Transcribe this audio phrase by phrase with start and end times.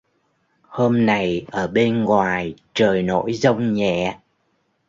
[0.61, 4.19] Hôm này ở bên ngoài trời nổi giông nhẹ